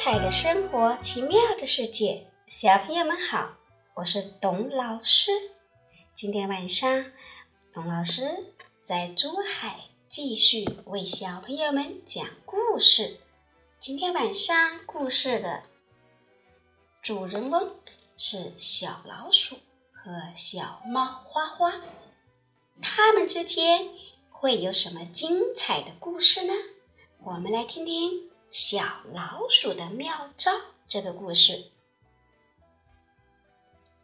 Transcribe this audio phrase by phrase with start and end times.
[0.00, 3.56] 彩的生活，奇妙的世界，小朋友们好，
[3.96, 5.32] 我是董老师。
[6.14, 7.06] 今天晚上，
[7.72, 8.22] 董老师
[8.84, 13.18] 在珠海继续为小朋友们讲故事。
[13.80, 15.64] 今天晚上故事的
[17.02, 17.74] 主人翁
[18.16, 19.56] 是小老鼠
[19.92, 21.72] 和小猫花花，
[22.80, 23.88] 他们之间
[24.30, 26.54] 会有什么精彩的故事呢？
[27.20, 28.82] 我们来听听小
[29.12, 30.52] 老鼠的妙招
[30.86, 31.64] 这个故事。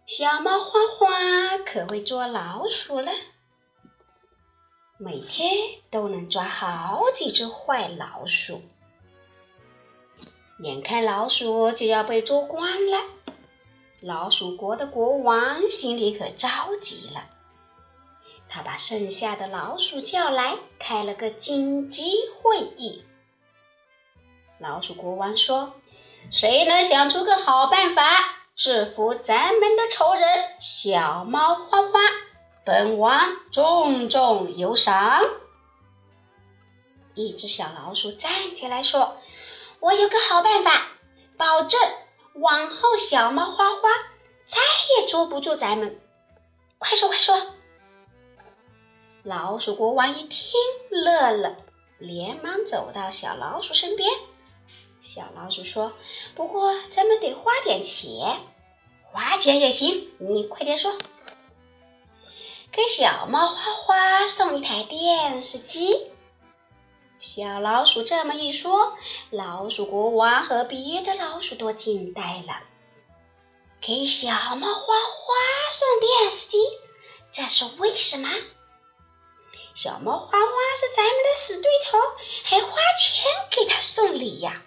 [0.05, 3.11] 小猫花花可会捉老鼠了，
[4.99, 5.51] 每天
[5.91, 8.61] 都能抓好几只坏老鼠。
[10.59, 12.99] 眼看老鼠就要被捉光了，
[14.01, 17.31] 老鼠国的国王心里可着急了。
[18.47, 23.03] 他把剩下的老鼠叫来，开了个紧急会议。
[24.65, 25.75] 老鼠国王说
[26.33, 28.03] ：“谁能想出个好办法
[28.57, 30.23] 制服咱们的仇人
[30.59, 32.01] 小猫花花？
[32.65, 35.23] 本王重重有赏。”
[37.15, 39.19] 一只小老鼠站起来说
[39.81, 40.87] ：“我有个好办法，
[41.37, 41.79] 保证
[42.33, 43.91] 往后小猫花花
[44.47, 44.57] 再
[44.99, 45.99] 也捉不住咱们。
[46.79, 47.37] 快说，快说！”
[49.25, 50.59] 老鼠国王一听，
[50.91, 51.57] 乐了，
[51.99, 54.09] 连忙走到小老鼠身边。
[55.05, 55.93] 小老鼠说
[56.35, 58.41] ：“不过咱们得花点钱，
[59.03, 60.09] 花钱也行。
[60.19, 60.97] 你快点说。”
[62.73, 66.11] 给小猫花花送一台电视机。
[67.19, 68.95] 小老鼠这么一说，
[69.29, 72.63] 老鼠国王和别的老鼠都惊呆了。
[73.83, 75.35] 给小猫花花
[75.71, 76.59] 送电视机，
[77.31, 78.31] 这是为什么？
[79.75, 80.39] 小猫花花
[80.77, 81.99] 是咱们的死对头，
[82.45, 84.63] 还花钱给他送礼呀！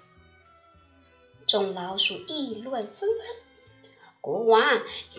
[1.47, 3.19] 众老鼠议论纷纷。
[4.22, 4.62] 国王，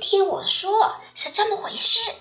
[0.01, 2.13] 听我说，是这么回事。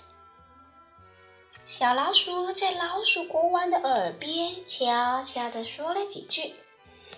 [1.66, 6.56] 小老鼠在老鼠国王的耳边悄悄地说了几句。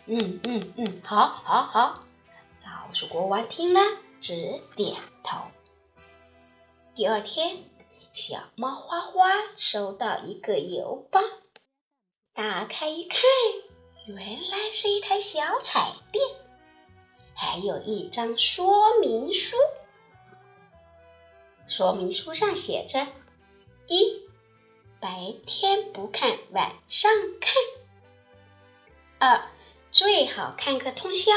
[0.05, 2.03] 嗯嗯嗯，好，好，好。
[2.65, 3.79] 老鼠国王听了，
[4.19, 5.37] 直点头。
[6.95, 7.63] 第二天。
[8.11, 11.21] 小猫花花收到一个邮包，
[12.33, 13.21] 打开一看，
[14.07, 16.25] 原来是一台小彩电，
[17.51, 19.57] 还有一张说明书。
[21.67, 23.07] 说明书上写着：
[23.87, 24.21] 一、
[24.99, 27.11] 白天不看，晚上
[27.41, 27.53] 看；
[29.17, 29.49] 二、
[29.89, 31.31] 最好看个通宵，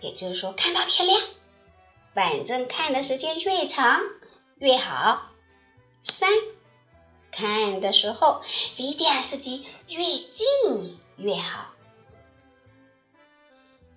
[0.00, 1.20] 也就是说看到天亮，
[2.14, 4.00] 反正看的时间越长
[4.60, 5.30] 越好。
[6.04, 6.30] 三，
[7.30, 8.40] 看的时候
[8.78, 11.71] 离电视机越近越好。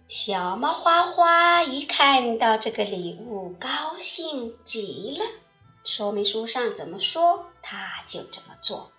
[0.07, 5.25] 小猫花花一看到这个礼物，高兴极了。
[5.83, 8.91] 说明书上怎么说，它就怎么做。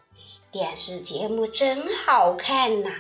[0.51, 2.91] 电视节目真好看呐，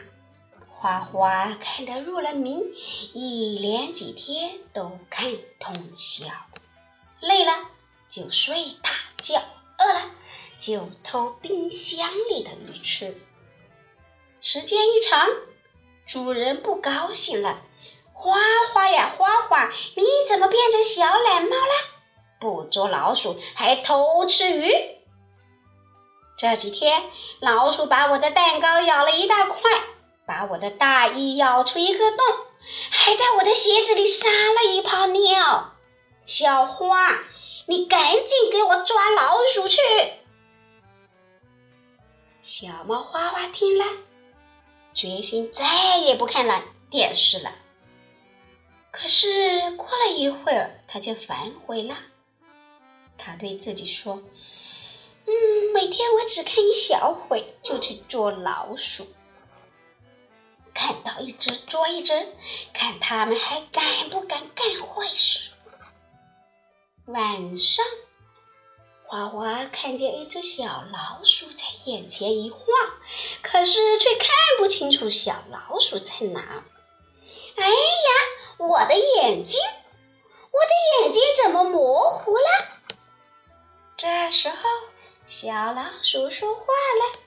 [0.68, 2.72] 花花看得入了迷，
[3.12, 6.26] 一连几天都看通宵。
[7.20, 7.52] 累了
[8.08, 9.42] 就睡大觉。
[9.78, 10.10] 饿了
[10.60, 13.20] 就偷冰箱里的鱼吃，
[14.40, 15.26] 时间一长，
[16.06, 17.62] 主人不高兴了。
[18.26, 18.34] 花
[18.72, 21.72] 花呀，花花，你怎么变成小懒猫了？
[22.40, 24.68] 不捉老鼠，还偷吃鱼。
[26.36, 27.04] 这几天，
[27.38, 29.60] 老鼠把我的蛋糕咬了一大块，
[30.26, 32.18] 把我的大衣咬出一个洞，
[32.90, 35.74] 还在我的鞋子里撒了一泡尿。
[36.24, 37.20] 小花。
[37.68, 39.80] 你赶紧给我抓老鼠去！
[42.40, 43.84] 小猫花花听了，
[44.94, 47.50] 决心再也不看了电视了。
[48.98, 51.98] 可是过了一会儿，它就反悔了。
[53.18, 54.22] 它对自己说
[55.26, 55.32] ：“嗯，
[55.74, 59.06] 每天我只看一小会，就去捉老鼠。
[60.72, 62.26] 看到一只捉一只，
[62.72, 65.50] 看他们还敢不敢干坏事。”
[67.06, 67.84] 晚上，
[69.04, 72.62] 花花看见一只小老鼠在眼前一晃，
[73.42, 74.28] 可是却看
[74.58, 76.64] 不清楚小老鼠在哪。
[77.56, 78.10] 哎呀，
[78.58, 82.44] 我的眼睛，我的眼睛怎么模糊了？
[83.96, 84.56] 这时候，
[85.26, 87.18] 小老鼠说话了：“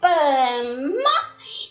[0.00, 1.10] 本猫，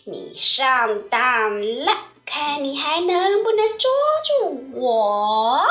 [0.05, 1.91] 你上当了，
[2.25, 3.89] 看你还能不能捉
[4.25, 5.65] 住我。”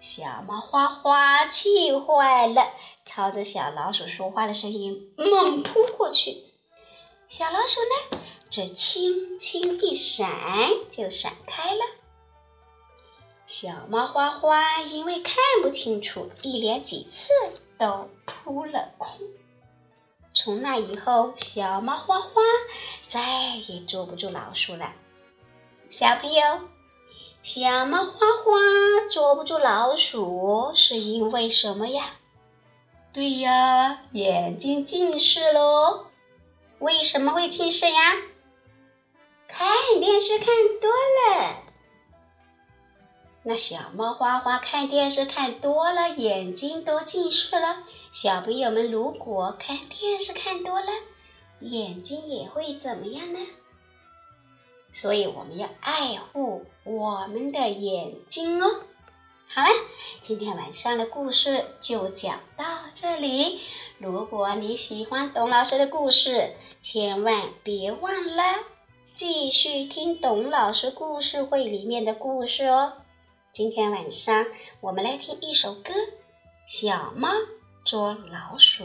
[0.00, 2.68] 小猫花花气坏了，
[3.04, 6.44] 朝着小老鼠说话的声音猛扑过去。
[7.28, 10.28] 小老鼠呢，这轻轻一闪
[10.88, 11.80] 就闪开了。
[13.48, 17.32] 小猫花花因为看不清楚，一连几次
[17.78, 19.18] 都扑了空。
[20.32, 22.30] 从那以后，小猫花花
[23.08, 24.92] 再也捉不住老鼠了。
[25.90, 26.60] 小朋友，
[27.42, 32.12] 小猫花花捉不住老鼠是因为什么呀？
[33.12, 36.06] 对呀，眼睛近视喽。
[36.78, 38.14] 为什么会近视呀？
[39.48, 39.68] 看
[40.00, 40.46] 电视看
[40.80, 41.62] 多了。
[43.42, 47.84] 那小猫花花看电视看多了，眼睛都近视了。
[48.12, 50.86] 小朋友们，如果看电视看多了，
[51.60, 53.38] 眼睛也会怎么样呢？
[54.92, 58.82] 所以我们要爱护我们的眼睛哦。
[59.48, 59.68] 好了，
[60.20, 62.64] 今天晚上的故事就讲到
[62.94, 63.60] 这里。
[63.98, 68.42] 如果你喜欢董老师的故事，千万别忘了
[69.14, 72.92] 继续听董老师故事会里面的故事哦。
[73.52, 74.46] 今天晚上
[74.82, 75.94] 我们来听一首歌
[76.66, 77.30] 《小猫
[77.84, 78.84] 捉老鼠》。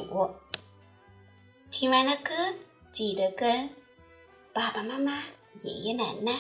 [1.69, 2.31] 听完了歌，
[2.93, 3.69] 记得跟
[4.53, 5.23] 爸爸妈妈、
[5.63, 6.39] 爷爷奶奶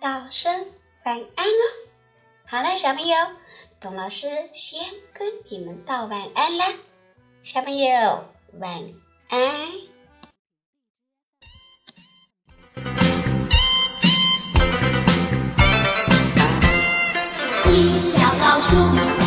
[0.00, 0.66] 道声
[1.04, 1.83] 晚安哦。
[2.46, 3.16] 好了，小朋友，
[3.80, 6.66] 董老师先跟你们道晚安啦。
[7.42, 8.26] 小朋友
[8.60, 8.84] 晚
[9.28, 9.40] 安。
[17.66, 19.23] 一小老鼠。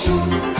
[0.00, 0.59] 是。